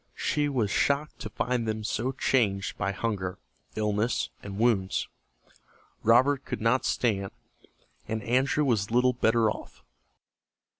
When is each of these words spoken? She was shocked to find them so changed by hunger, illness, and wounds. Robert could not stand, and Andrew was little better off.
She 0.17 0.49
was 0.49 0.71
shocked 0.71 1.19
to 1.19 1.29
find 1.29 1.67
them 1.67 1.83
so 1.83 2.11
changed 2.11 2.75
by 2.75 2.91
hunger, 2.91 3.37
illness, 3.75 4.29
and 4.41 4.57
wounds. 4.57 5.07
Robert 6.01 6.43
could 6.43 6.59
not 6.59 6.85
stand, 6.85 7.29
and 8.07 8.23
Andrew 8.23 8.65
was 8.65 8.89
little 8.89 9.13
better 9.13 9.51
off. 9.51 9.83